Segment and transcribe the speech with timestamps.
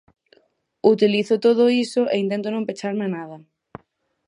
[0.93, 3.37] Utilizo todo iso e intento non pecharme a nada.